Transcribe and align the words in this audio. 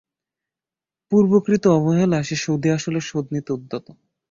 পূর্বকৃত 1.11 1.63
অবহেলা 1.71 2.19
সে 2.23 2.35
সুদে 2.35 2.69
আসলে 2.71 2.99
শোধ 3.01 3.25
দিতে 3.31 3.49
উদ্যত। 3.53 3.85